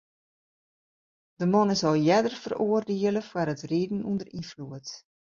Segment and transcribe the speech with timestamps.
[1.41, 4.87] De man is al earder feroardiele foar it riden ûnder ynfloed.